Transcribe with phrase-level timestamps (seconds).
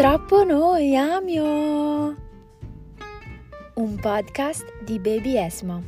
[0.00, 2.16] Troppo noi amio.
[3.74, 5.82] Un podcast di Baby Esmo.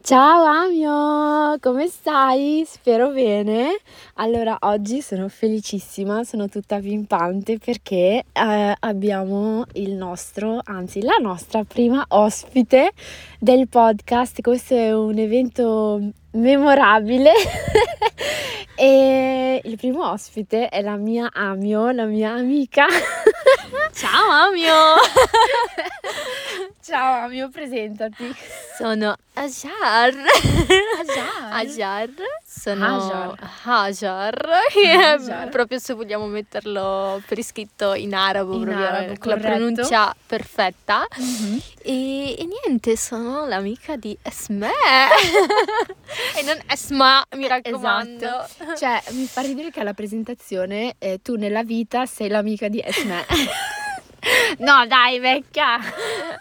[0.00, 2.64] Ciao Amio, come stai?
[2.66, 3.76] Spero bene.
[4.14, 11.64] Allora, oggi sono felicissima, sono tutta pimpante perché eh, abbiamo il nostro, anzi la nostra
[11.64, 12.92] prima ospite
[13.40, 14.40] del podcast.
[14.42, 16.00] Questo è un evento
[16.32, 17.32] memorabile
[18.76, 22.86] e il primo ospite è la mia Amio, la mia amica.
[23.92, 24.74] Ciao Amio!
[26.82, 28.34] Ciao Amio, presentati.
[28.76, 30.12] Sono Ajar.
[30.98, 31.52] Ajar.
[31.52, 32.08] Ajar.
[32.44, 34.48] Sono Hajar.
[35.50, 39.56] Proprio se vogliamo metterlo per iscritto in arabo, In proprio arabo, con la corretto.
[39.56, 41.06] pronuncia perfetta.
[41.16, 41.60] Mhm.
[41.82, 44.70] E, e niente, sono l'amica di Esme.
[46.36, 48.24] e non Esma, mi raccomando.
[48.24, 48.76] Esatto.
[48.76, 53.24] Cioè, mi fa ridere che alla presentazione eh, tu nella vita sei l'amica di Esme.
[54.58, 55.78] no, dai, vecchia.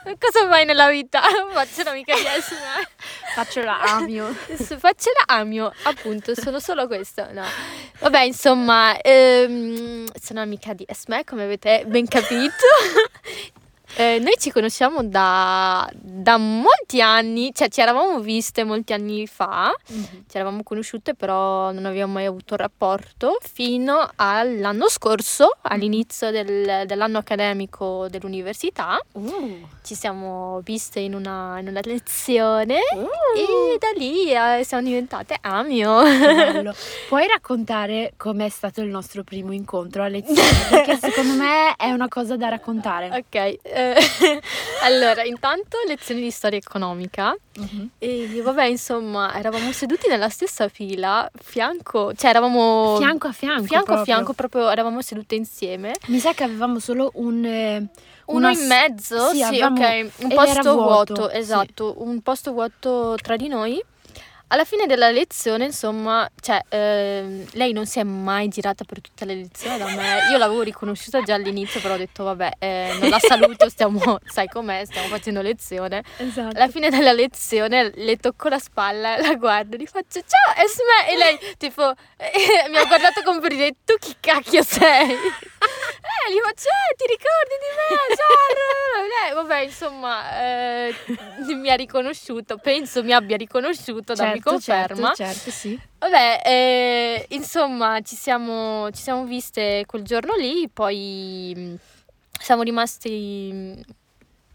[0.04, 1.22] Cosa fai nella vita?
[1.54, 2.88] Faccio l'amica di Esme.
[3.34, 4.34] Faccio la Amio.
[4.34, 7.28] Faccio la amio, appunto, sono solo questo.
[7.32, 7.44] No.
[8.00, 12.66] Vabbè, insomma, ehm, sono amica di Esme, come avete ben capito.
[13.96, 19.74] Eh, noi ci conosciamo da, da molti anni, cioè ci eravamo viste molti anni fa,
[19.88, 27.18] ci eravamo conosciute però non abbiamo mai avuto rapporto fino all'anno scorso, all'inizio del- dell'anno
[27.18, 29.00] accademico dell'università.
[29.14, 29.68] Uh.
[29.84, 33.38] Ci siamo viste in una, in una lezione Uh.
[33.38, 36.04] e da lì eh, siamo diventate amio.
[36.04, 36.18] Che
[36.52, 36.74] bello.
[37.08, 40.42] Puoi raccontare com'è stato il nostro primo incontro a lezione?
[40.70, 43.08] Perché secondo me è una cosa da raccontare.
[43.08, 43.96] Ok, eh,
[44.84, 47.90] allora intanto lezioni di storia economica Mhm.
[48.00, 53.64] e vabbè insomma eravamo seduti nella stessa fila, fianco, cioè eravamo Fianco a fianco.
[53.64, 54.04] fianco a proprio.
[54.06, 55.94] fianco, proprio eravamo sedute insieme.
[56.08, 57.44] Mi sa che avevamo solo un.
[57.44, 57.86] eh,
[58.28, 61.38] Uno una in mezzo, sì, sì, avevamo- ok, un posto vuoto, vuoto, sì.
[61.38, 63.84] esatto, un posto vuoto tra di noi.
[64.52, 69.26] Alla fine della lezione, insomma, cioè, ehm, lei non si è mai girata per tutta
[69.26, 70.28] la lezione da me.
[70.32, 74.48] Io l'avevo riconosciuta già all'inizio, però ho detto, vabbè, eh, non la saluto, stiamo, sai
[74.48, 76.04] com'è, stiamo facendo lezione.
[76.18, 76.56] Esatto.
[76.56, 81.18] Alla fine della lezione le tocco la spalla, la guardo, gli faccio ciao Esme e
[81.18, 81.84] lei tipo
[82.70, 85.16] mi ha guardato come per dire tu chi cacchio sei?
[86.00, 90.96] Eh, gli faccio eh ti ricordi di me Ciao Lei, vabbè insomma eh,
[91.56, 94.39] mi ha riconosciuto, penso mi abbia riconosciuto, Certo, conferma.
[94.60, 95.80] Certo, certo, sì.
[96.00, 101.76] Vabbè, eh, insomma, ci siamo, ci siamo viste quel giorno lì, poi mh,
[102.40, 103.82] siamo rimasti mh,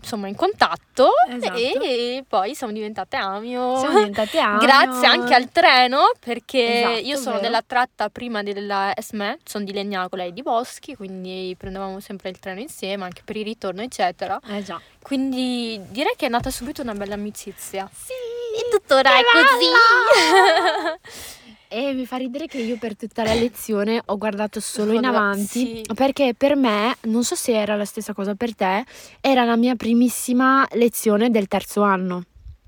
[0.00, 1.56] insomma in contatto Esatto.
[1.56, 3.78] e poi siamo diventate amio.
[3.78, 4.58] Siamo diventate amio.
[4.58, 7.40] Grazie anche al treno perché Esatto, io sono vero.
[7.42, 12.38] della tratta prima della ESME, sono di Legnaco, lei di Boschi, quindi prendevamo sempre il
[12.38, 14.38] treno insieme anche per il ritorno eccetera.
[14.46, 14.78] Eh già.
[15.00, 17.88] Quindi direi che è nata subito una bella amicizia.
[17.92, 18.12] Sì.
[18.54, 19.70] E tuttora è così.
[21.66, 25.82] E mi fa ridere che io per tutta la lezione ho guardato solo in avanti
[25.82, 25.84] sì.
[25.92, 28.84] perché per me, non so se era la stessa cosa per te,
[29.20, 32.26] era la mia primissima lezione del terzo anno.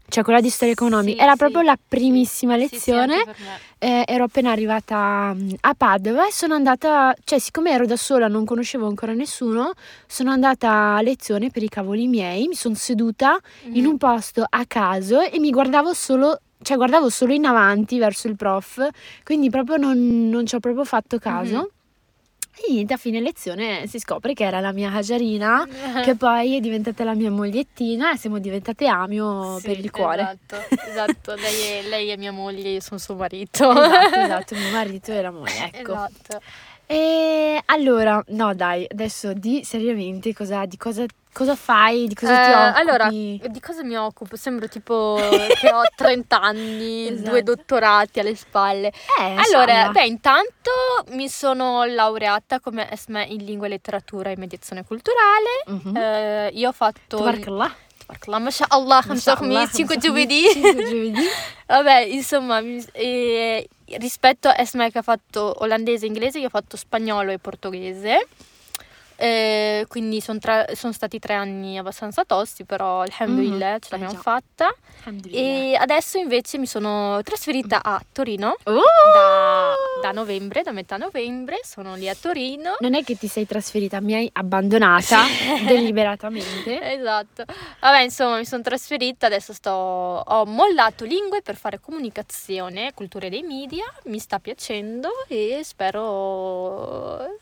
[0.08, 1.16] Cioè quella di storia economica.
[1.18, 1.38] Sì, era sì.
[1.38, 3.24] proprio la primissima lezione.
[3.78, 8.26] Eh, ero appena arrivata mm, a Padova e sono andata, cioè siccome ero da sola,
[8.28, 9.72] non conoscevo ancora nessuno,
[10.06, 13.38] sono andata a lezione per i cavoli miei, mi sono seduta
[13.72, 13.90] in Mhm.
[13.90, 18.36] un posto a caso e mi guardavo solo, cioè guardavo solo in avanti verso il
[18.36, 18.88] prof,
[19.24, 21.56] quindi proprio non, non ci ho proprio fatto caso.
[21.56, 21.68] Mhm.
[22.58, 25.66] E niente, a fine lezione si scopre che era la mia Hajarina,
[26.02, 30.22] che poi è diventata la mia mogliettina e siamo diventate amio Sì, per il cuore.
[30.22, 30.56] Esatto,
[30.88, 31.34] esatto.
[31.34, 33.70] Lei, è, lei è mia moglie, io sono suo marito.
[33.70, 35.92] Esatto, esatto, mio marito e la moglie, ecco.
[35.92, 36.40] Esatto.
[36.86, 41.04] E allora, no dai, adesso di seriamente cosa, di cosa,
[41.36, 42.80] cosa fai, di cosa ti Eh, occupi?
[42.80, 44.36] allora, di cosa mi occupo?
[44.36, 45.18] Sembro tipo
[45.60, 47.28] che ho 30 anni, Esatto.
[47.30, 48.88] due dottorati alle spalle.
[49.20, 49.92] Eh, Allora, insomma.
[49.92, 50.70] beh, intanto
[51.08, 55.62] mi sono laureata come ESME in lingua e letteratura e mediazione culturale.
[55.66, 55.96] Mhm.
[55.96, 57.18] Eh, io ho fatto...
[57.18, 57.74] Tabarakallah.
[58.06, 60.42] Tabarakallah, mashallah, Mashallah, hamsa 5 hamsa giovedì.
[60.42, 61.24] khamis, cinque giovedì.
[61.66, 62.60] Vabbè, insomma,
[62.92, 63.68] eh,
[63.98, 68.26] rispetto a Esme che ha fatto olandese e inglese, io ho fatto spagnolo e portoghese.
[69.16, 70.38] Eh, quindi sono
[70.74, 74.74] son stati tre anni abbastanza tosti, però alhamdulillah Mhm, ce l'abbiamo eh fatta.
[75.30, 78.80] E adesso invece mi sono trasferita a Torino Oh!
[79.14, 82.74] da, da novembre, da metà novembre, sono lì a Torino.
[82.80, 85.22] Non è che ti sei trasferita, mi hai abbandonata
[85.64, 86.80] deliberatamente.
[86.92, 87.44] Esatto.
[87.80, 93.42] Vabbè, insomma, mi sono trasferita, adesso sto ho mollato lingue per fare comunicazione, culture dei
[93.42, 97.38] media, mi sta piacendo e spero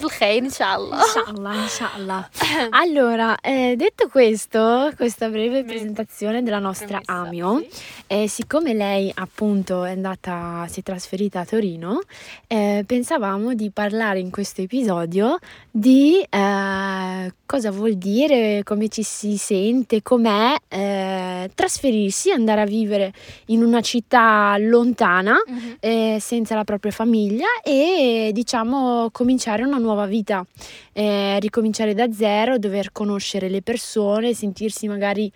[0.00, 0.98] il khair, inshallah.
[0.98, 2.28] Inshallah, inshallah.
[2.70, 7.64] Allora, eh, detto questo, questa breve presentazione della nostra Amio,
[8.06, 12.00] eh, siccome lei appunto è andata, si è trasferita a Torino,
[12.46, 15.38] eh, pensavamo di parlare in questo episodio
[15.70, 23.12] di eh, cosa vuol dire, come ci si sente, com'è eh, trasferirsi, andare a vivere
[23.46, 25.36] in una città lontana
[25.80, 30.44] eh, senza la propria famiglia e diciamo cominciare una nuova vita,
[30.92, 35.30] eh, ricominciare da zero, dover conoscere le persone, sentirsi magari,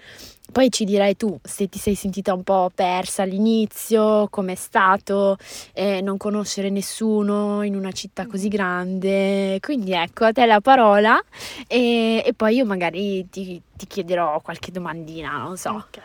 [0.50, 5.36] poi ci dirai tu se ti sei sentita un po' persa all'inizio, com'è stato,
[5.72, 11.22] eh, non conoscere nessuno in una città così grande, quindi ecco a te la parola
[11.68, 15.70] e, e poi io magari ti, ti chiederò qualche domandina, non so.
[15.70, 16.00] Ok.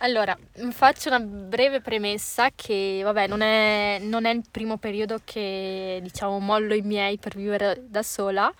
[0.00, 5.20] Allora, mm, faccio una breve premessa che, vabbè, non è, non è il primo periodo
[5.24, 8.52] che, diciamo, mollo i miei per vivere da sola.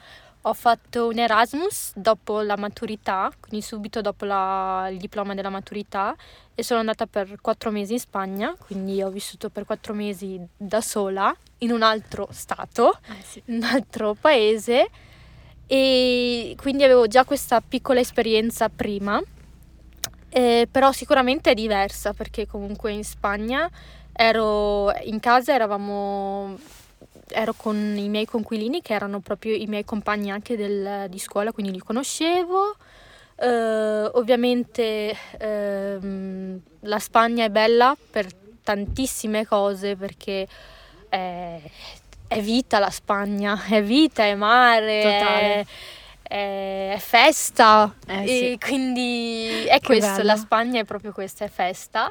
[0.42, 6.14] Ho fatto un Erasmus dopo la maturità, quindi subito dopo la- il diploma della maturità
[6.54, 10.80] e sono andata per quattro mesi in Spagna, quindi ho vissuto per quattro mesi da
[10.80, 12.98] sola in un altro stato
[13.46, 14.88] in un altro paese
[15.66, 19.20] e quindi avevo già questa piccola esperienza prima,
[20.28, 23.68] eh, però sicuramente è diversa perché comunque in Spagna
[24.12, 26.58] ero in casa, eravamo,
[27.28, 31.52] ero con i miei conquilini che erano proprio i miei compagni anche del- di scuola,
[31.52, 32.76] quindi li conoscevo.
[33.38, 38.26] Eh, ovviamente ehm, la Spagna è bella per
[38.62, 40.48] tantissime cose perché
[41.08, 41.60] è,
[42.28, 45.54] è vita la Spagna, è vita, è mare, Totale.
[45.60, 45.66] è,
[46.28, 47.94] è- festa.
[48.06, 50.24] Eh, e quindi è Che questo, bello.
[50.24, 52.10] la Spagna è proprio questa, è festa.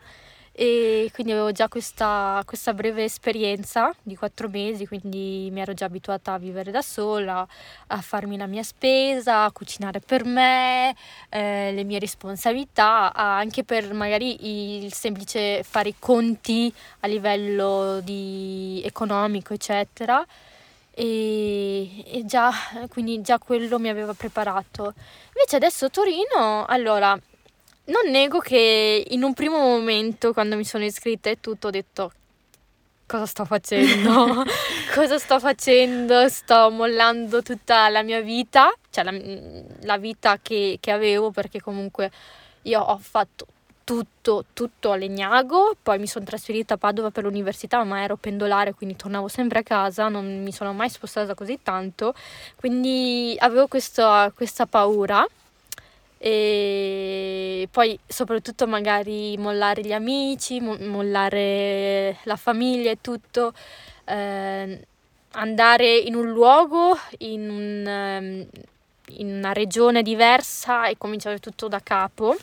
[0.58, 5.84] E quindi avevo già questa, questa breve esperienza di quattro mesi, quindi mi ero già
[5.84, 7.46] abituata a vivere da sola,
[7.88, 10.96] a farmi la mia spesa, a cucinare per me,
[11.28, 18.82] eh, le mie responsabilità, anche per magari il semplice fare i conti a livello di
[18.86, 20.26] economico, eccetera.
[20.98, 22.52] E, e già,
[22.88, 24.94] quindi già quello mi aveva preparato.
[25.36, 27.20] Invece adesso Torino, allora,
[27.86, 32.12] non nego che in un primo momento, quando mi sono iscritta e tutto, ho detto
[33.06, 34.44] cosa sto facendo?
[34.96, 36.30] cosa sto facendo?
[36.30, 39.14] Sto mollando tutta la mia vita, cioè la,
[39.82, 42.10] la vita che, che avevo, perché comunque
[42.64, 43.46] io ho fatto
[43.86, 48.74] tutto, tutto a Legnago, poi mi sono trasferita a Padova per l'università, ma ero pendolare,
[48.74, 52.14] quindi tornavo sempre a casa, non mi sono mai spostata così tanto,
[52.56, 55.26] quindi avevo questo- questa paura
[56.18, 63.54] e poi soprattutto magari mollare gli amici, mo- mollare la famiglia e tutto,
[64.06, 64.88] eh,
[65.34, 68.48] andare in un luogo, in, un, ehm,
[69.18, 72.36] in una regione diversa e cominciare tutto da capo.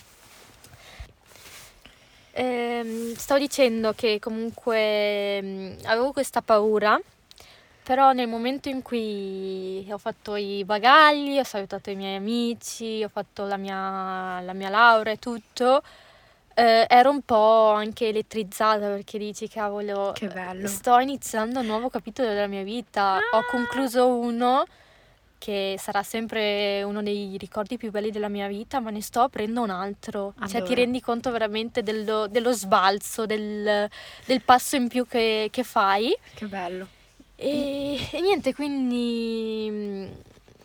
[2.35, 6.99] Ehm, stavo dicendo che comunque mm, avevo questa paura,
[7.83, 13.09] però nel momento in cui ho fatto i bagagli, ho salutato i miei amici, ho
[13.09, 15.83] fatto la mia, la mia laurea e tutto,
[16.55, 20.67] eh, ero un po' anche elettrizzata perché dici, cavolo, Che bello.
[20.69, 23.19] sto iniziando un nuovo capitolo della mia vita.
[23.33, 24.65] Ho concluso uno
[25.43, 29.61] che sarà sempre uno dei ricordi più belli della mia vita, ma ne sto aprendo
[29.61, 30.35] un altro.
[30.39, 30.75] Cioè, ti Allora.
[30.75, 33.89] rendi conto veramente dello, dello sbalzo, del,
[34.25, 36.17] del passo in più che, che fai.
[36.35, 36.87] Che bello.
[37.35, 40.07] E, e niente, quindi mm,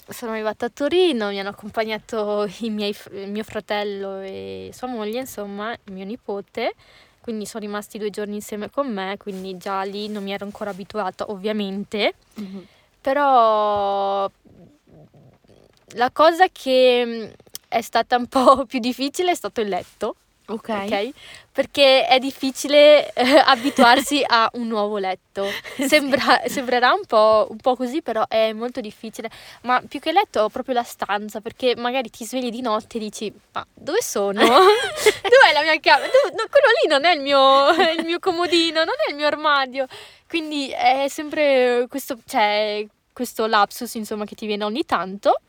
[0.10, 5.76] sono arrivata a Torino, mi hanno accompagnato i miei mio fratello e sua moglie, insomma,
[5.86, 6.76] mio nipote.
[7.20, 10.70] Quindi sono rimasti due giorni insieme con me, quindi già lì non mi ero ancora
[10.70, 12.14] abituata, ovviamente.
[13.02, 14.30] Però
[15.96, 17.26] la cosa che mm,
[17.68, 20.16] è stata un po' più difficile è stato il letto,
[20.50, 20.70] Ok.
[20.70, 21.10] ok?
[21.52, 25.46] Perché è difficile eh, abituarsi a un nuovo letto.
[25.88, 29.30] Sembra- sembrerà un po', un po' così, però è molto difficile.
[29.64, 33.00] Ma più che letto ho proprio la stanza, perché magari ti svegli di notte e
[33.02, 34.40] dici, ma dove sono?
[34.40, 36.08] Dov'è la mia camera?
[36.08, 39.26] Dove- no, quello lì non è il mio, il mio comodino, non è il mio
[39.28, 39.88] armadio.
[40.30, 45.42] Quindi è sempre questo, cioè, questo lapsus insomma che ti viene ogni tanto.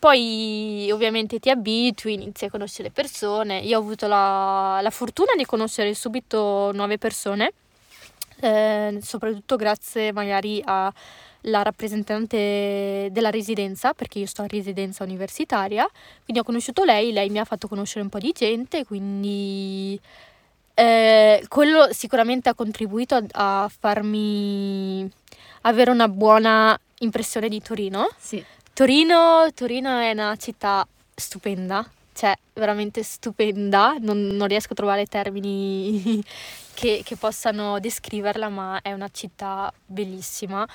[0.00, 3.58] Poi ovviamente ti abitui, inizi a conoscere le persone.
[3.58, 7.52] Io ho avuto la, la fortuna di conoscere subito nuove persone,
[8.40, 15.86] eh, soprattutto grazie magari alla rappresentante della residenza, perché io sto in residenza universitaria,
[16.24, 20.00] quindi ho conosciuto lei, lei mi ha fatto conoscere un po' di gente, quindi
[20.72, 25.06] eh, quello sicuramente ha contribuito a, a farmi
[25.62, 28.08] avere una buona impressione di Torino.
[28.16, 28.42] Sì.
[28.72, 36.22] Torino, Torino è una città stupenda, cioè veramente stupenda, non, non riesco a trovare termini
[36.74, 40.66] che, che, possano descriverla, ma è una città bellissima,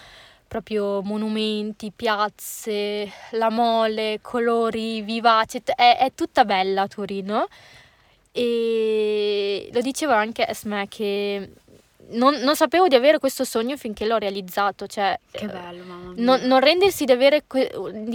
[0.47, 7.47] proprio monumenti, piazze, la mole, colori vivaci, è, è tutta bella Torino.
[8.31, 11.51] E lo diceva anche Esme che
[12.09, 16.23] non, non, sapevo di avere questo sogno finché l'ho realizzato, cioè che bello, mamma mia.
[16.23, 17.43] Non, non, rendersi avere,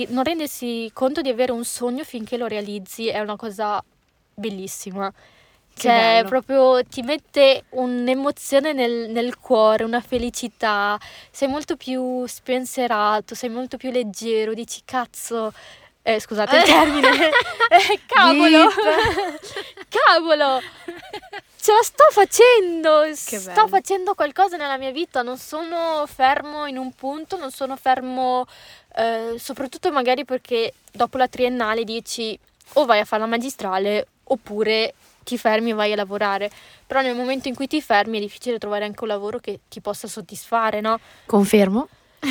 [0.08, 3.82] non, rendersi conto di avere un sogno finché lo realizzi è una cosa
[4.34, 5.12] bellissima.
[5.72, 10.98] Cioè, proprio ti mette un'emozione nel, nel, cuore, una felicità,
[11.30, 15.52] sei molto più spensierato, sei molto più leggero, dici cazzo,
[16.02, 17.08] eh, scusate il termine,
[17.70, 18.68] eh, cavolo,
[19.88, 20.60] cavolo,
[21.70, 26.92] ce la sto facendo, sto facendo qualcosa nella mia vita, non sono fermo in un
[26.92, 28.46] punto, non sono fermo
[28.96, 32.36] eh, soprattutto magari perché dopo la triennale dici
[32.74, 36.50] o vai a fare la magistrale oppure ti fermi e vai a lavorare.
[36.86, 39.80] Però nel momento in cui ti fermi è difficile trovare anche un lavoro che ti
[39.80, 40.98] possa soddisfare, no?
[41.26, 41.88] Confermo.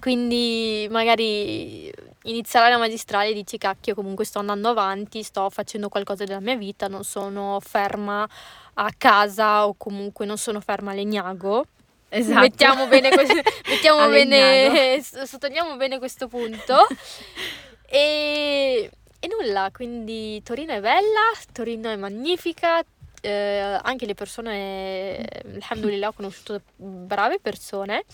[0.00, 1.92] Quindi magari
[2.26, 6.56] iniziare la magistrale e dici cacchio comunque sto andando avanti, sto facendo qualcosa della mia
[6.56, 8.28] vita, non sono ferma
[8.74, 11.66] a casa o comunque non sono ferma a Legnago.
[12.08, 12.40] Esatto.
[12.40, 13.26] Mettiamo bene, que-
[13.68, 16.86] mettiamo bene sottolineiamo bene questo punto.
[17.86, 22.82] e, e nulla, quindi Torino è bella, Torino è magnifica,
[23.20, 28.04] eh, anche le persone, alhamdulillah, ho conosciuto brave persone.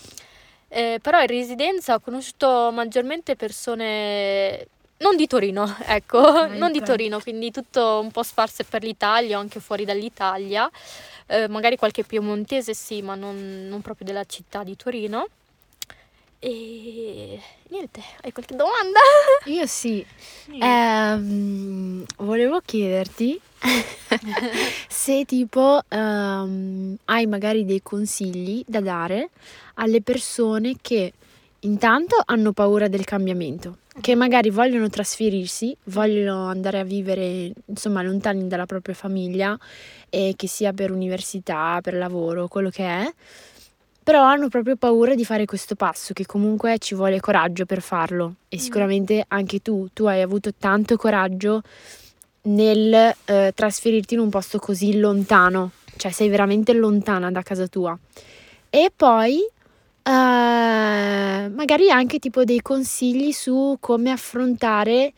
[0.75, 4.65] Eh, però in residenza ho conosciuto maggiormente persone
[4.97, 9.37] non di Torino, ecco, ah, non di Torino, quindi tutto un po' sparse per l'Italia
[9.37, 10.67] o anche fuori dall'Italia,
[11.27, 15.27] eh, magari qualche piemontese sì, ma non, non, proprio della città di Torino.
[16.45, 18.99] E niente, hai qualche domanda?
[19.47, 20.05] Io sì.
[20.51, 23.39] Eh, volevo chiederti
[24.89, 29.29] se tipo um, hai magari dei consigli da dare
[29.75, 31.13] alle persone che
[31.61, 38.49] intanto hanno paura del cambiamento, che magari vogliono trasferirsi, vogliono andare a vivere insomma lontani
[38.49, 39.57] dalla propria famiglia,
[40.09, 43.13] e che sia per università, per lavoro, quello che è,
[44.03, 48.35] però hanno proprio paura di fare questo passo, che comunque ci vuole coraggio per farlo
[48.49, 48.59] e mm.
[48.59, 51.61] sicuramente anche tu, tu hai avuto tanto coraggio
[52.43, 57.97] nel eh, trasferirti in un posto così lontano, cioè sei veramente lontana da casa tua.
[58.69, 60.11] E poi eh,
[61.49, 65.13] magari anche tipo dei consigli su come affrontare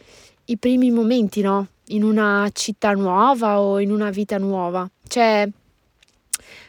[0.45, 1.67] i primi momenti, no?
[1.87, 4.87] In una città nuova o in una vita nuova.
[5.07, 5.49] Cioè,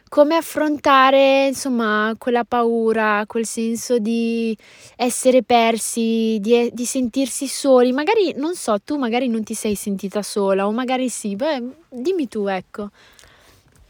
[0.09, 4.57] come affrontare, insomma, quella paura, quel senso di
[4.95, 7.93] essere persi, di, di, sentirsi soli.
[7.93, 12.29] Magari, non so, tu magari non ti sei sentita sola o magari sì, beh, dimmi
[12.29, 12.91] tu, ecco.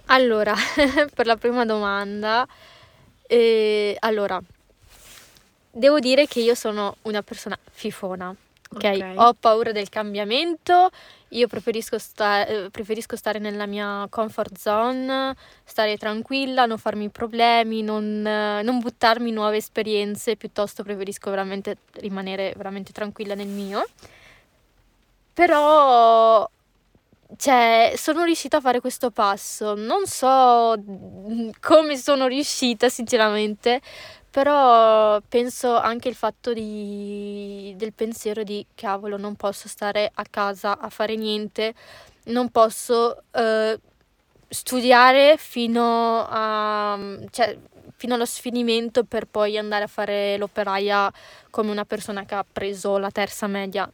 [0.06, 0.54] Allora,
[1.14, 2.46] per la prima domanda,
[3.26, 4.40] eh, allora,
[5.70, 8.35] devo dire che io sono una persona fifona.
[8.75, 9.00] Okay?
[9.00, 10.90] ok, ho paura del cambiamento,
[11.28, 17.82] io preferisco, sta- eh, preferisco stare nella mia comfort zone, stare tranquilla, non farmi problemi,
[17.82, 23.85] non, non buttarmi nuove esperienze, piuttosto preferisco veramente rimanere veramente tranquilla nel mio.
[25.32, 26.49] Però
[27.37, 29.75] cioè, sono riuscita a fare questo passo.
[29.75, 30.75] Non so
[31.61, 33.80] come sono riuscita, sinceramente,
[34.37, 40.78] però penso anche il fatto di, del pensiero di cavolo, non posso stare a casa
[40.78, 41.73] a fare niente,
[42.25, 43.81] non posso eh,
[44.47, 46.99] studiare fino, a,
[47.31, 47.57] cioè,
[47.97, 51.11] fino allo sfinimento per poi andare a fare l'operaia
[51.49, 53.90] come una persona che ha preso la terza media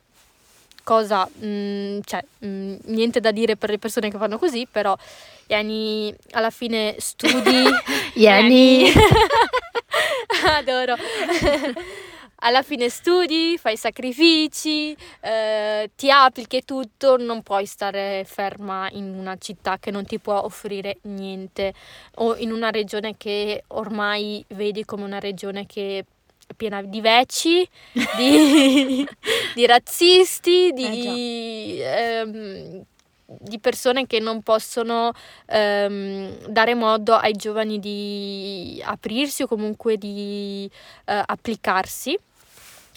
[0.83, 4.67] cosa, mh, mm, cioè, mh, mm, niente da dire per le persone che fanno così,
[4.69, 4.99] però
[5.53, 7.65] Yani alla fine studi.
[8.15, 8.93] Yani.
[10.59, 10.97] Adoro.
[12.45, 19.15] alla fine studi, fai sacrifici, eh, ti applichi e tutto, non puoi stare ferma in
[19.17, 21.73] una città che non ti può offrire niente
[22.17, 26.05] o in una regione che ormai vedi come una regione che
[26.45, 27.69] è piena di vecchi,
[28.17, 29.07] di,
[29.55, 32.85] di razzisti, di, eh ehm,
[33.41, 35.13] di persone che non possono
[35.47, 40.71] ehm, dare modo ai giovani di aprirsi o comunque di
[41.05, 42.19] eh, applicarsi.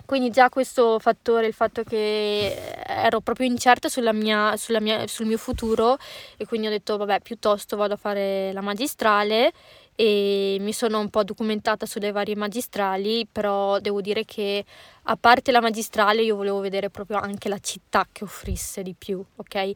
[0.06, 5.26] Quindi già questo fattore, il fatto che ero proprio incerta sulla mia, sulla mia, sul
[5.26, 5.98] mio futuro
[6.38, 9.52] e quindi ho detto vabbè piuttosto vado a fare la magistrale
[9.96, 14.64] e mi sono un po' documentata sulle varie magistrali, però devo dire che
[15.04, 19.24] a parte la magistrale io volevo vedere proprio anche la città che offrisse di più,
[19.38, 19.74] ok?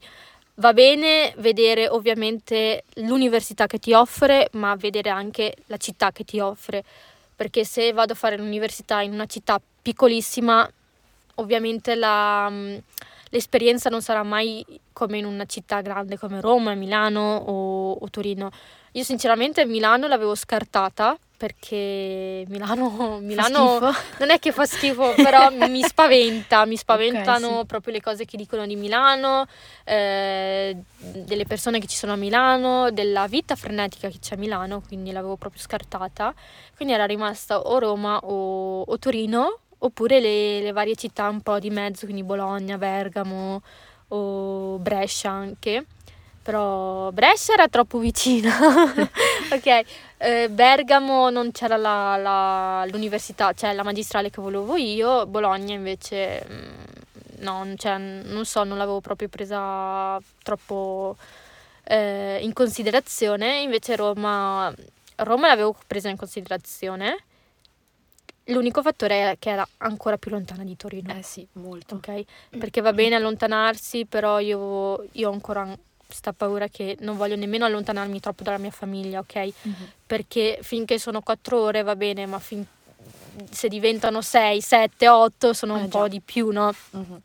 [0.59, 6.41] Va bene vedere ovviamente l'università che ti offre, ma vedere anche la città che ti
[6.41, 6.83] offre,
[7.33, 10.69] perché se vado a fare l'università in una città piccolissima,
[11.35, 12.77] ovviamente la, mm,
[13.29, 18.49] l'esperienza non sarà mai come in una città grande come Roma, Milano o, o Torino.
[18.93, 23.79] Io sinceramente Milano l'avevo scartata perché Milano, Milano
[24.17, 27.65] non è che fa schifo, però mi spaventa, mi spaventano okay, sì.
[27.65, 29.45] proprio le cose che dicono di Milano,
[29.85, 34.81] eh, delle persone che ci sono a Milano, della vita frenetica che c'è a Milano,
[34.85, 36.33] quindi l'avevo proprio scartata.
[36.75, 41.59] Quindi era rimasta o Roma o, o Torino, oppure le, le varie città un po'
[41.59, 43.61] di mezzo, quindi Bologna, Bergamo
[44.09, 45.85] o Brescia anche
[46.49, 48.51] però Brescia era troppo vicina.
[49.51, 49.81] ok,
[50.17, 56.43] eh, Bergamo non c'era la, la, l'università, cioè la magistrale che volevo io, Bologna invece
[56.49, 61.17] mm, no, cioè, non so, non l'avevo proprio presa troppo
[61.83, 64.73] eh, in considerazione, invece Roma,
[65.17, 67.25] Roma l'avevo presa in considerazione.
[68.49, 71.13] L'unico fattore è che era ancora più lontana di Torino.
[71.13, 71.95] Eh sì, molto.
[71.95, 72.23] Ok,
[72.57, 75.67] perché va bene allontanarsi, però io, io ho ancora
[76.05, 79.35] questa paura che non voglio nemmeno allontanarmi troppo dalla mia famiglia, ok?
[79.37, 79.83] Mm-hmm.
[80.07, 82.65] Perché finché sono quattro ore va bene, ma fin-
[83.51, 85.99] se diventano sei, sette, otto sono eh un già.
[85.99, 86.73] po' di più, no?
[86.97, 87.15] Mm-hmm.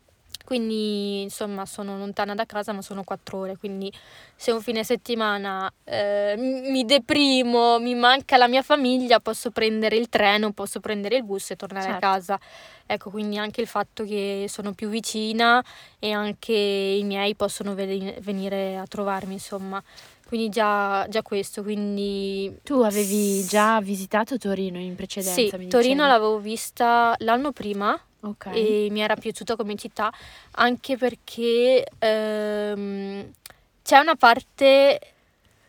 [0.45, 3.91] Quindi insomma sono lontana da casa ma sono quattro ore, quindi
[4.35, 10.07] se un fine settimana eh, mi deprimo, mi manca la mia famiglia, posso prendere il
[10.07, 12.05] treno, posso prendere il bus e tornare certo.
[12.05, 12.39] a casa.
[12.85, 15.63] Ecco, quindi anche il fatto che sono più vicina
[15.97, 19.81] e anche i miei possono venire a trovarmi, insomma.
[20.27, 22.59] Quindi già, già questo, quindi...
[22.63, 25.39] Tu avevi già visitato Torino in precedenza?
[25.39, 25.95] Sì, Torino dicevi.
[25.95, 28.85] l'avevo vista l'anno prima okay.
[28.85, 30.11] e mi era piaciuta come città
[30.51, 33.31] anche perché ehm,
[33.83, 34.99] c'è una parte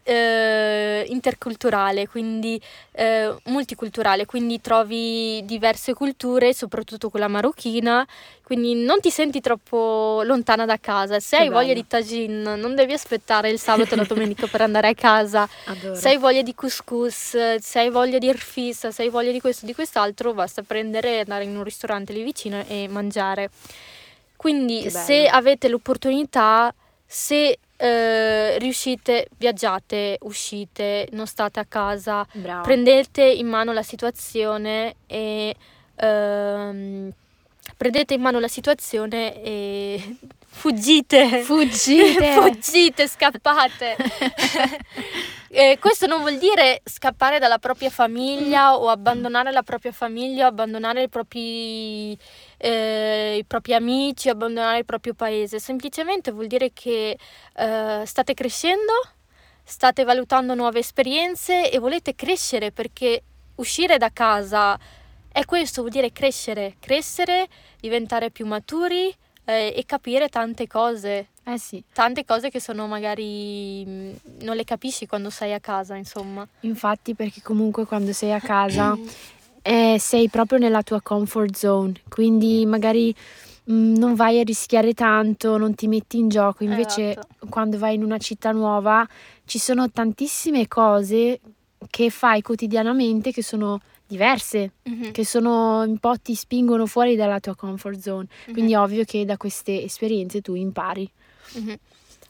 [0.07, 2.61] eh, interculturale, quindi
[2.93, 8.07] eh, multiculturale, quindi trovi diverse culture, soprattutto quella marocchina,
[8.45, 11.19] quindi non ti senti troppo lontana da casa.
[11.19, 11.61] Se che hai bello.
[11.61, 15.49] voglia di tagine, non devi aspettare il sabato e la domenica per andare a casa.
[15.65, 15.97] Adoro.
[15.97, 19.65] Se hai voglia di couscous, se hai voglia di erfissa, se hai voglia di questo
[19.65, 23.51] o di quest'altro, basta prendere, andare in un ristorante lì vicino e mangiare.
[24.37, 26.73] Quindi se avete l'opportunità,
[27.05, 32.63] se eh, riuscite, viaggiate, uscite, non state a casa, Bravo.
[32.63, 35.55] prendete in mano la situazione e
[35.97, 37.13] ehm,
[37.77, 43.97] prendete in mano la situazione e fuggite, fuggite, fuggite, scappate.
[45.51, 50.49] eh, questo non vuol dire scappare dalla propria famiglia o abbandonare la propria famiglia o
[50.49, 52.17] abbandonare i propri
[52.59, 57.19] eh, i propri amici, abbandonare il proprio paese, semplicemente vuol dire che
[57.55, 58.93] eh, state crescendo,
[59.63, 63.23] state valutando nuove esperienze e volete crescere perché
[63.57, 64.79] uscire da casa
[65.37, 67.47] è questo, vuol dire crescere, crescere,
[67.79, 71.27] diventare più maturi eh, e capire tante cose.
[71.45, 71.85] Eh sì.
[71.93, 76.49] Tante cose che sono magari mm, non le capisci quando sei a casa, insomma.
[76.61, 78.97] Infatti, perché comunque quando sei a casa
[79.61, 83.15] eh, sei proprio nella tua comfort zone, quindi magari
[83.65, 87.47] mh, mm, non vai a rischiare tanto, non ti metti in gioco, invece esatto.
[87.51, 89.07] quando vai in una città nuova
[89.45, 91.41] ci sono tantissime cose
[91.91, 95.11] che fai quotidianamente che sono diverse, mm-hmm.
[95.11, 98.53] che sono un po' ti spingono fuori dalla tua comfort zone, mm-hmm.
[98.53, 101.11] quindi è ovvio che da queste esperienze tu impari.
[101.59, 101.75] Mm-hmm.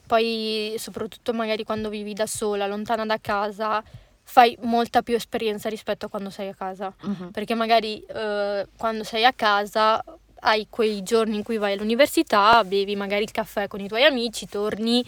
[0.07, 3.83] Poi soprattutto magari quando vivi da sola, lontana da casa,
[4.23, 6.95] fai molta più esperienza rispetto a quando sei a casa.
[7.03, 7.31] Uh-huh.
[7.31, 10.03] Perché magari uh, quando sei a casa
[10.41, 14.49] hai quei giorni in cui vai all'università, bevi magari il caffè con i tuoi amici,
[14.49, 15.05] torni,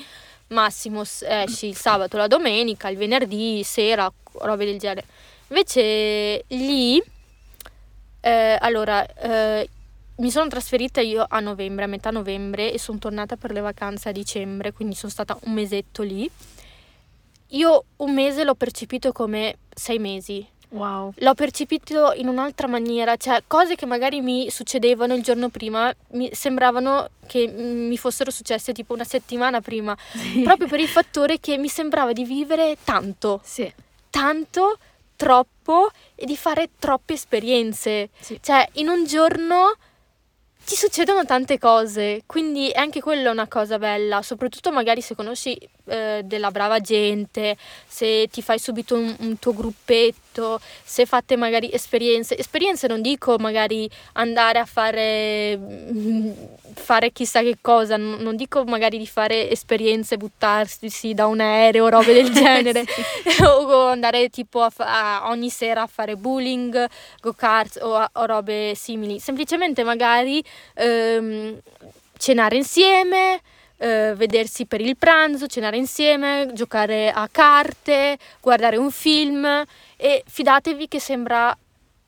[0.49, 5.07] massimo esci il sabato, la domenica, il venerdì, sera, robe del genere.
[5.49, 7.03] Invece lì
[8.21, 9.69] Eh, allora, eh,
[10.17, 14.09] mi sono trasferita io a novembre, a metà novembre, e sono tornata per le vacanze
[14.09, 16.29] a dicembre, quindi sono stata un mesetto lì.
[17.51, 20.45] Io un mese l'ho percepito come sei mesi.
[20.71, 21.13] Wow.
[21.17, 26.29] L'ho percepito in un'altra maniera, cioè cose che magari mi succedevano il giorno prima mi
[26.35, 30.43] sembravano che mi fossero successe tipo una settimana prima, Sì.
[30.43, 33.73] proprio per il fattore che mi sembrava di vivere tanto, Sì.
[34.11, 34.77] tanto,
[35.19, 38.11] troppo e di fare troppe esperienze.
[38.21, 38.39] Sì.
[38.41, 39.77] Cioè, in un giorno
[40.65, 45.59] ti succedono tante cose, quindi anche quello è una cosa bella, soprattutto magari se conosci
[45.89, 51.71] eh, della brava gente, se ti fai subito un, un tuo gruppetto, se fate magari
[51.73, 56.31] esperienze, esperienze non dico magari andare a fare, mm,
[56.75, 61.85] fare chissà che cosa, non, non dico magari di fare esperienze, buttarsi da un aereo
[61.87, 62.85] o robe del genere,
[63.45, 66.87] o andare tipo a a ogni sera a fare bowling,
[67.21, 70.43] go-kart o, a- o robe simili, semplicemente magari
[70.75, 71.59] ehm,
[72.17, 73.41] cenare insieme,
[73.79, 79.65] eh, vedersi per il pranzo, cenare insieme, giocare a carte, guardare un film
[79.97, 81.57] e fidatevi che sembra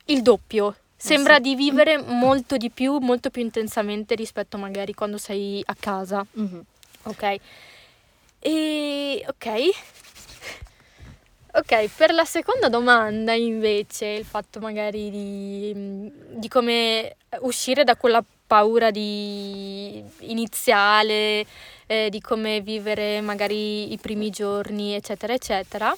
[0.07, 0.77] il doppio.
[0.97, 1.41] Sembra sì.
[1.43, 6.61] di vivere molto di più, molto più intensamente rispetto magari quando sei a casa, Mhm.
[7.05, 7.37] ok?
[8.41, 9.49] E ok.
[11.53, 18.23] Ok, per la seconda domanda invece, il fatto magari di, di come uscire da quella
[18.47, 21.45] paura di iniziale,
[21.87, 25.95] eh, di come vivere magari i primi giorni, eccetera, eccetera.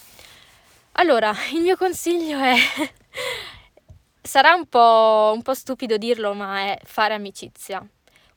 [0.93, 2.55] Allora, il mio consiglio è,
[4.23, 7.87] sarà un po', un po' stupido dirlo, ma è fare amicizia.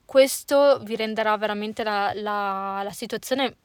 [0.04, 3.56] Questo vi renderà veramente la, la- la situazione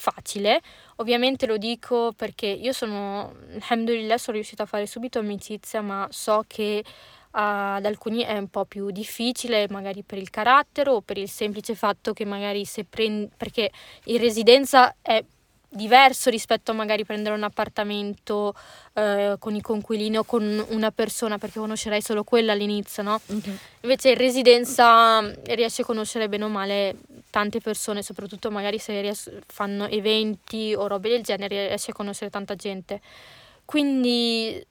[0.00, 0.60] facile.
[0.96, 6.42] Ovviamente lo dico perché io sono, alhamdulillah, sono riuscita a fare subito amicizia, ma so
[6.46, 6.82] che
[7.32, 11.74] ad alcuni è un po' più difficile, magari per il carattere o per il semplice
[11.74, 13.70] fatto che magari se prendi, perché
[14.06, 15.22] in residenza è
[15.72, 18.54] diverso rispetto a magari prendere un appartamento
[18.94, 23.20] eh, con i conquilini o con una persona, perché conoscerai solo quella all'inizio, no?
[23.24, 23.58] Mhm.
[23.82, 26.96] Invece in residenza mm, riesci a conoscere bene o male
[27.30, 32.30] tante persone, soprattutto magari se ries- fanno eventi o robe del genere, riesci a conoscere
[32.30, 33.00] tanta gente.
[33.64, 34.66] Quindi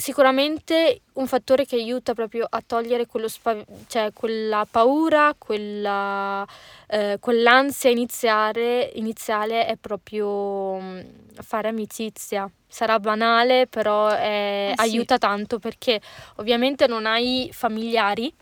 [0.00, 6.46] sicuramente un fattore che aiuta proprio a togliere quello spav- cioè quella paura, quella,
[6.88, 11.00] eh, quell'ansia iniziare, iniziale è proprio mm,
[11.42, 12.50] fare amicizia.
[12.66, 14.80] Sarà banale, però è- Eh sì.
[14.82, 16.00] aiuta tanto perché
[16.36, 18.32] ovviamente non hai familiari,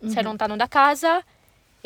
[0.00, 0.22] sei Mhm.
[0.22, 1.22] lontano da casa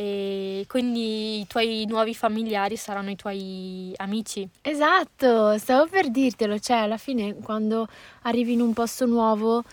[0.00, 4.48] e quindi i tuoi nuovi familiari saranno i tuoi amici.
[4.62, 7.88] Esatto, stavo per dirtelo, cioè alla fine quando
[8.22, 9.64] arrivi in un posto nuovo,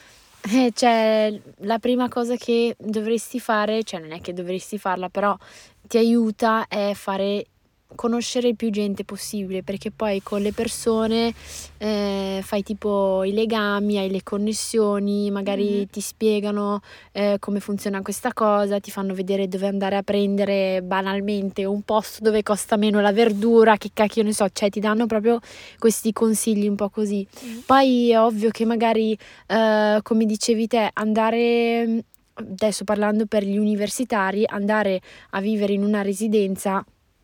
[0.50, 5.38] eh, cioè la prima cosa che dovresti fare, cioè non è che dovresti farla, però
[5.84, 7.46] ti aiuta è fare
[7.94, 11.34] conoscere più gente possibile, perché poi con le persone
[11.78, 15.88] eh, fai tipo i legami, hai le connessioni, magari Mhm.
[15.90, 21.64] ti spiegano eh, come funziona questa cosa, ti fanno vedere dove andare a prendere banalmente
[21.66, 25.40] un posto dove costa meno la verdura, che cacchio ne so, cioè ti danno proprio
[25.78, 27.26] questi consigli un po' così.
[27.66, 29.18] Poi è ovvio che magari,
[29.48, 35.00] eh, come dicevi te, andare, adesso parlando per gli universitari, andare
[35.32, 36.84] a vivere in una residenza,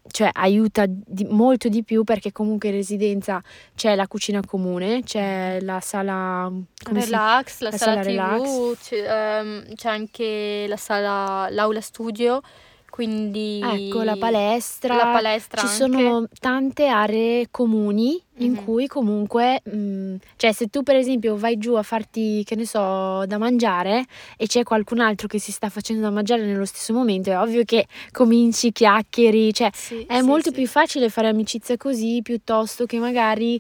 [0.09, 3.41] cioè aiuta di- molto di più perché comunque in residenza
[3.75, 6.51] c'è la cucina comune, c'è la sala...
[6.83, 11.81] come si- Relax, la, la sala, sala TV, c'è, ehm, c'è anche la sala, l'aula
[11.81, 12.41] studio,
[12.91, 14.95] quindi Ecco, la palestra.
[14.95, 15.77] la palestra Ci anche.
[15.97, 18.63] sono tante aree comuni in Mhm.
[18.63, 23.25] cui comunque, mm, cioè se tu per esempio vai giù a farti, che ne so,
[23.25, 24.05] da mangiare
[24.37, 27.63] e c'è qualcun altro che si sta facendo da mangiare nello stesso momento, è ovvio
[27.63, 30.55] che cominci, chiacchieri, cioè Sì, è sì, molto sì.
[30.57, 33.59] più facile fare amicizia così piuttosto che magari,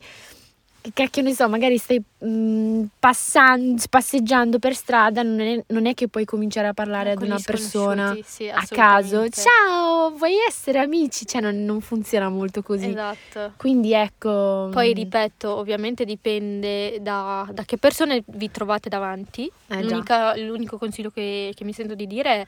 [0.81, 5.93] che cacchio ne so, magari stai mm, passan- passeggiando per strada, non è, non è
[5.93, 9.29] che puoi cominciare a parlare ad Con una persona sì, a caso.
[9.29, 11.27] Ciao, vuoi essere amici?
[11.27, 12.89] Cioè non, non funziona molto così.
[12.89, 13.53] Esatto.
[13.57, 14.69] Quindi ecco...
[14.71, 19.51] Poi mm, ripeto, ovviamente dipende da, da che persone vi trovate davanti.
[19.67, 22.47] Eh, l'unico consiglio che, che mi sento di dire è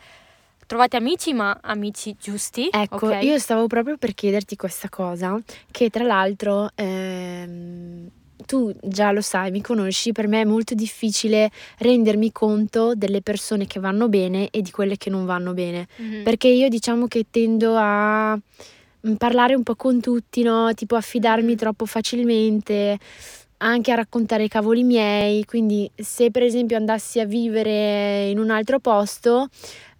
[0.66, 2.68] trovate amici, ma amici giusti.
[2.72, 3.24] Ecco, ok?
[3.24, 8.10] io stavo proprio per chiederti questa cosa, che tra l'altro ehm,
[8.44, 13.66] tu già lo sai, mi conosci, per me è molto difficile rendermi conto delle persone
[13.68, 16.24] che vanno bene e di quelle che non vanno bene, Mhm.
[16.24, 18.36] perché io diciamo che tendo a
[19.06, 20.74] mm, parlare un po' con tutti, no?
[20.74, 21.58] Tipo a fidarmi Mhm.
[21.58, 22.98] troppo facilmente.
[23.58, 28.50] anche a raccontare i cavoli miei, quindi se per esempio andassi a vivere in un
[28.50, 29.48] altro posto,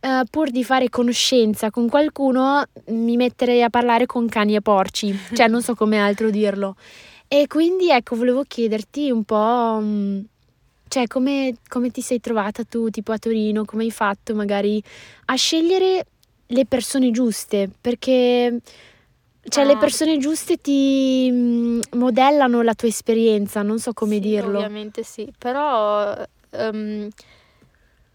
[0.02, 5.16] eh, pur di fare conoscenza con qualcuno, mi metterei a parlare con cani e porci,
[5.34, 6.76] cioè non so come altro dirlo.
[7.34, 10.20] E quindi ecco, volevo chiederti un po', mm,
[10.88, 14.80] cioè come, come ti sei trovata tu, tipo a Torino, come hai fatto magari
[15.26, 16.06] a scegliere
[16.46, 18.60] le persone giuste, perché
[19.50, 19.78] cioè, le Ah.
[19.78, 24.60] persone giuste ti mm, modellano la tua esperienza, non so come Sì, dirlo.
[24.60, 26.16] Ovviamente sì, però
[26.52, 27.10] ehm,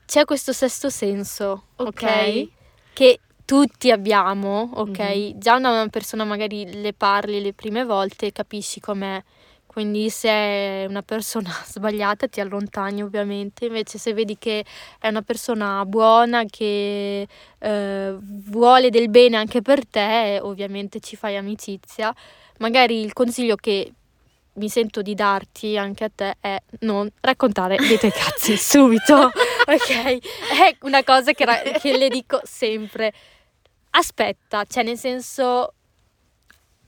[0.06, 1.88] c'è questo sesto senso, ok?
[1.88, 2.48] Ok.
[2.92, 4.98] Che tutti abbiamo, ok?
[4.98, 5.38] Mhm.
[5.38, 9.22] Già una persona magari le parli le prime volte e capisci com'è.
[9.64, 14.66] Quindi se è una persona sbagliata ti allontani ovviamente, invece se vedi che
[14.98, 17.26] è una persona buona, che
[17.58, 22.14] eh, vuole del bene anche per te, ovviamente ci fai amicizia.
[22.58, 23.90] Magari il consiglio che
[24.54, 30.18] mi sento di darti anche a te è non raccontare dei tuoi cazzi subito, ok?
[30.50, 33.14] È una cosa che, ra- che le dico sempre.
[33.90, 35.72] Aspetta, cioè nel senso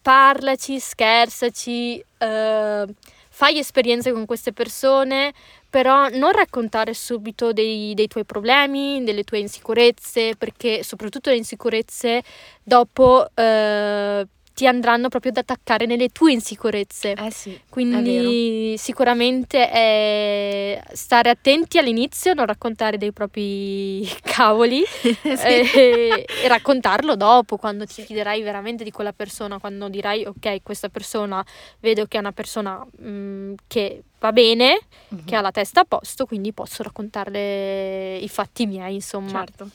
[0.02, 2.84] parlaci, scherzaci, eh,
[3.28, 5.32] fai esperienze con queste persone,
[5.68, 12.22] però non raccontare subito dei, dei tuoi problemi, delle tue insicurezze, perché soprattutto le insicurezze
[12.62, 17.12] dopo eh, ti andranno proprio ad attaccare nelle tue insicurezze.
[17.12, 24.82] Eh sì, Quindi sicuramente è stare attenti all'inizio, non raccontare dei propri cavoli
[25.22, 30.88] e, e raccontarlo dopo, quando ti fiderai veramente di quella persona, quando dirai ok, questa
[30.88, 31.44] persona
[31.80, 34.80] vedo che è una persona mm, che va bene,
[35.24, 39.30] che ha la testa a posto, quindi posso raccontarle i fatti miei, insomma.
[39.30, 39.68] certo.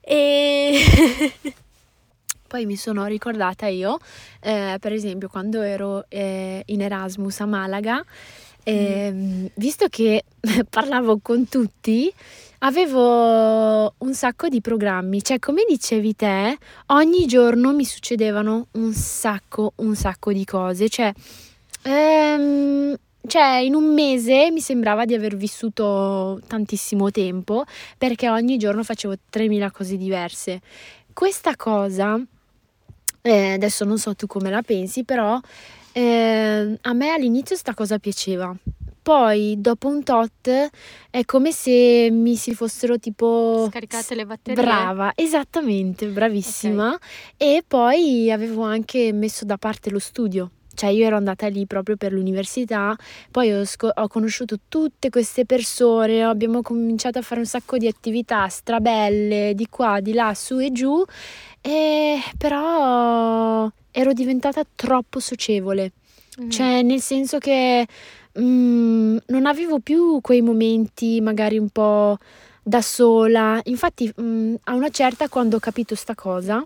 [0.00, 0.82] E
[2.52, 3.98] Poi mi sono ricordata io,
[4.42, 8.04] eh, per esempio, quando ero eh, in Erasmus a Malaga,
[8.62, 10.24] ehm, visto che
[10.68, 12.12] parlavo con tutti,
[12.58, 15.24] avevo un sacco di programmi.
[15.24, 20.90] Cioè, come dicevi te, ogni giorno mi succedevano un sacco, un sacco di cose.
[20.90, 21.10] Cioè,
[21.84, 22.94] ehm,
[23.28, 27.64] cioè, in un mese mi sembrava di aver vissuto tantissimo tempo
[27.96, 30.60] perché ogni giorno facevo 3000 cose diverse.
[31.14, 32.20] Questa cosa,
[33.22, 35.40] eh, adesso non so tu come la pensi, però
[35.92, 38.54] eh, a me all'inizio sta cosa piaceva.
[39.02, 40.70] Poi, dopo un tot,
[41.10, 43.66] è come se mi si fossero tipo...
[43.68, 44.62] scaricate le batterie.
[44.62, 46.96] Brava, esattamente, bravissima.
[47.36, 50.50] E poi avevo anche messo da parte lo studio.
[50.74, 52.96] Cioè io ero andata lì proprio per l'università,
[53.30, 57.86] poi ho, sco- ho conosciuto tutte queste persone, abbiamo cominciato a fare un sacco di
[57.86, 61.04] attività strabelle di qua, di là, su e giù,
[61.60, 65.92] e però ero diventata troppo socievole.
[66.40, 66.48] Mm.
[66.48, 67.86] Cioè, nel senso che
[68.38, 72.16] mm, non avevo più quei momenti magari un po'
[72.62, 73.60] da sola.
[73.64, 76.64] Infatti, mm, a una certa, quando ho capito sta cosa,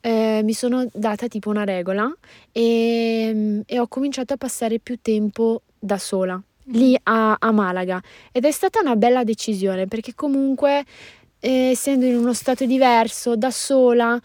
[0.00, 2.12] eh, mi sono data tipo una regola
[2.52, 8.00] e, mm, e ho cominciato a passare più tempo da sola lì a, a Malaga.
[8.32, 10.84] Ed è stata una bella decisione perché comunque
[11.40, 14.20] eh, essendo in uno stato diverso, da sola,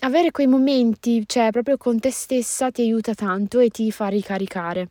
[0.00, 4.88] avere quei momenti, cioè proprio con te stessa, ti aiuta tanto e ti fa ricaricare.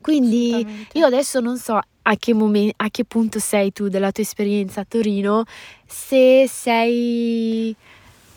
[0.00, 4.22] Quindi io adesso non so a che, momen- a che punto sei tu della tua
[4.22, 5.44] esperienza a Torino,
[5.86, 7.74] se sei,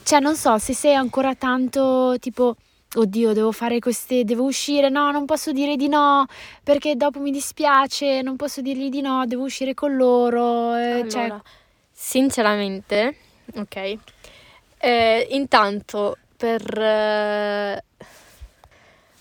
[0.03, 2.55] cioè non so, se sei ancora tanto tipo,
[2.95, 6.25] oddio, devo fare queste, devo uscire, no, non posso dire di no,
[6.63, 11.23] perché dopo mi dispiace, non posso dirgli di no, devo uscire con loro, eh, cioè,
[11.23, 11.41] Allora,
[11.91, 13.15] sinceramente,
[13.55, 13.97] ok.
[14.77, 16.61] Eh, intanto, per...
[16.77, 17.83] eh,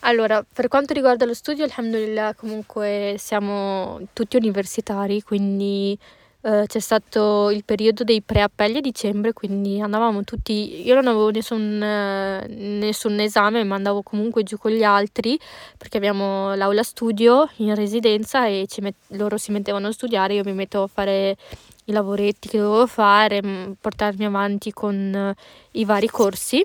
[0.01, 5.99] allora, per quanto riguarda lo studio, alhamdulillah, comunque siamo tutti universitari, quindi
[6.43, 11.31] eh, c'è stato il periodo dei preappelli a dicembre, quindi andavamo tutti, io non avevo
[11.31, 15.39] nessun, eh, nessun esame, ma andavo comunque giù con gli altri,
[15.77, 20.43] perché abbiamo l'aula studio in residenza e ci met- loro si mettevano a studiare, io
[20.45, 21.37] mi mettevo a fare
[21.85, 25.35] i lavoretti che dovevo fare, mh, portarmi avanti con eh,
[25.73, 26.65] i vari corsi.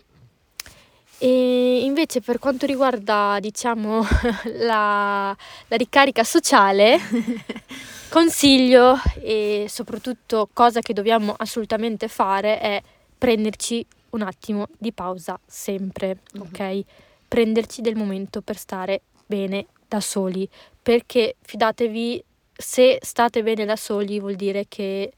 [1.18, 4.06] E invece per quanto riguarda, diciamo,
[4.60, 5.36] la,
[5.68, 7.00] la ricarica sociale,
[8.10, 12.82] consiglio e soprattutto cosa che dobbiamo assolutamente fare è
[13.18, 16.42] prenderci un attimo di pausa sempre, Mhm.
[16.42, 16.84] ok?
[17.28, 20.48] Prenderci del momento per stare bene da soli,
[20.82, 22.24] perché fidatevi,
[22.56, 25.12] se state bene da soli vuol dire che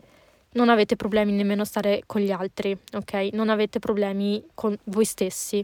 [0.54, 3.30] non avete problemi nemmeno stare con gli altri, ok?
[3.34, 5.64] Non avete problemi con voi stessi.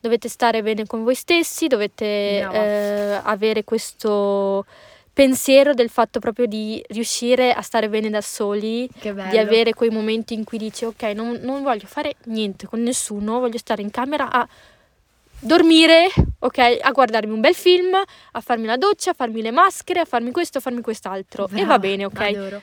[0.00, 2.64] Dovete stare bene con voi stessi, dovete Brava.
[2.64, 4.66] eh, avere questo
[5.16, 10.34] pensiero del fatto proprio di riuscire a stare bene da soli, di avere quei momenti
[10.34, 14.30] in cui dici ok, non, non voglio fare niente con nessuno, voglio stare in camera
[14.30, 14.46] a
[15.40, 20.00] dormire, ok, a guardarmi un bel film, a farmi la doccia, a farmi le maschere,
[20.00, 21.46] a farmi questo, a farmi quest'altro.
[21.46, 22.20] e Brava, va bene, ok?
[22.20, 22.62] Adoro.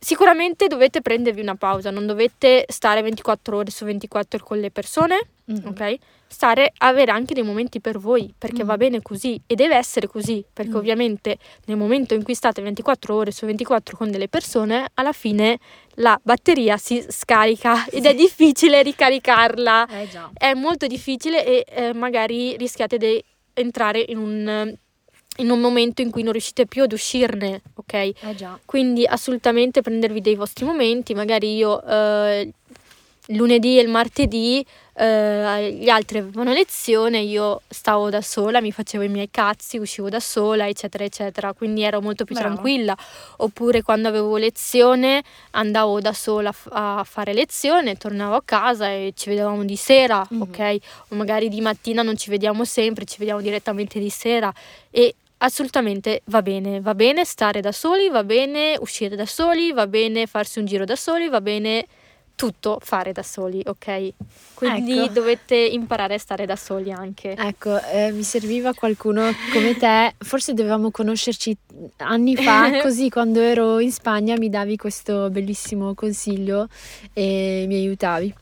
[0.00, 5.18] Sicuramente dovete prendervi una pausa, non dovete stare 24 ore su 24 con le persone,
[5.46, 5.66] Mhm.
[5.66, 5.94] ok?
[6.28, 8.78] Stare, avere anche dei momenti per voi, perché va Mhm.
[8.78, 10.76] bene così e deve essere così, perché Mm.
[10.76, 15.58] ovviamente nel momento in cui state 24 ore su 24 con delle persone, alla fine
[15.94, 19.88] la batteria si scarica ed è difficile ricaricarla.
[19.88, 20.08] Eh.
[20.34, 24.76] È molto difficile e eh, magari rischiate di entrare in un,
[25.38, 27.92] in un momento in cui non riuscite più ad uscirne, ok?
[27.94, 28.14] Eh.
[28.64, 32.50] Quindi assolutamente prendervi dei vostri momenti, magari io eh,
[33.28, 34.64] lunedì e il martedì
[35.00, 40.08] eh, gli altri avevano lezione, io stavo da sola, mi facevo i miei cazzi, uscivo
[40.08, 42.48] da sola, eccetera, eccetera, quindi ero molto più Brava.
[42.50, 42.96] tranquilla.
[43.36, 45.22] Oppure quando avevo lezione
[45.52, 49.76] andavo da sola a f- a fare lezione, tornavo a casa e ci vedevamo di
[49.76, 50.40] sera, Mhm.
[50.40, 50.76] ok?
[51.10, 54.52] O magari di mattina non ci vediamo sempre, ci vediamo direttamente di sera
[54.90, 59.86] e assolutamente va bene, va bene stare da soli, va bene uscire da soli, va
[59.86, 61.86] bene farsi un giro da soli, va bene
[62.38, 64.12] tutto fare da soli, ok?
[64.54, 65.12] Quindi Ecco.
[65.12, 67.34] dovete imparare a stare da soli anche.
[67.36, 71.56] Ecco, eh, mi serviva qualcuno come te, forse dovevamo conoscerci
[71.96, 76.68] anni fa, così quando ero in Spagna mi davi questo bellissimo consiglio
[77.12, 78.34] e mi aiutavi.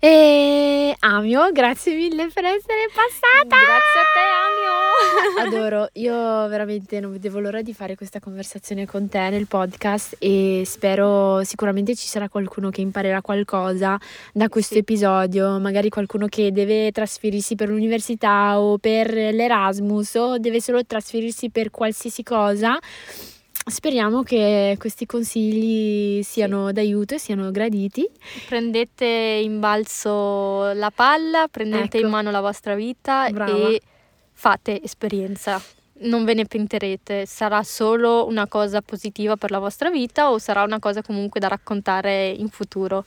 [0.00, 3.48] E Amio, grazie mille per essere passata.
[3.48, 5.58] Grazie a te, Amio.
[5.58, 10.62] Adoro, io veramente non vedevo l'ora di fare questa conversazione con te nel podcast e
[10.64, 13.98] spero sicuramente ci sarà qualcuno che imparerà qualcosa
[14.32, 14.80] da questo Sì.
[14.80, 21.50] episodio, magari qualcuno che deve trasferirsi per l'università o per l'Erasmus o deve solo trasferirsi
[21.50, 22.78] per qualsiasi cosa.
[23.68, 28.08] Speriamo che questi consigli siano d'aiuto e siano graditi.
[28.46, 32.06] Prendete in balzo la palla, prendete Ecco.
[32.06, 33.52] in mano la vostra vita Brava.
[33.52, 33.80] e
[34.32, 35.60] fate esperienza.
[36.00, 40.62] Non ve ne pentirete, sarà solo una cosa positiva per la vostra vita o sarà
[40.62, 43.04] una cosa comunque da raccontare in futuro.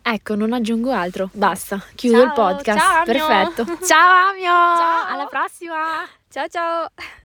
[0.00, 2.78] Ecco, non aggiungo altro, basta, chiudo il Ciao, podcast.
[2.78, 3.04] ciao.
[3.04, 3.64] Perfetto.
[3.84, 5.06] Ciao Amio, Ciao.
[5.08, 6.06] alla prossima.
[6.30, 7.23] Ciao ciao!